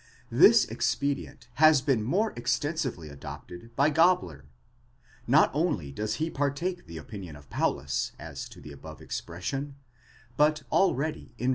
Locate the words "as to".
8.17-8.59